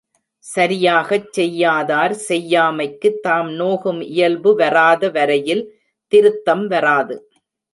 சரியாகச் 0.45 1.27
செய்யாதார், 1.37 2.15
செய்யாமைக்குத் 2.29 3.19
தாம் 3.19 3.51
நோகும் 3.51 4.01
இயல்பு 4.01 4.55
வராத 4.55 5.09
வரையில் 5.09 5.63
திருத்தம் 6.11 6.67
வராது. 6.67 7.17